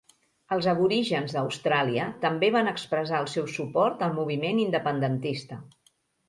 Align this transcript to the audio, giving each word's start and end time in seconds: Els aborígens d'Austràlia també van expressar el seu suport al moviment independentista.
Els 0.53 0.67
aborígens 0.71 1.35
d'Austràlia 1.35 2.07
també 2.23 2.49
van 2.55 2.69
expressar 2.71 3.19
el 3.25 3.29
seu 3.35 3.51
suport 3.59 4.03
al 4.09 4.17
moviment 4.21 4.63
independentista. 4.65 5.61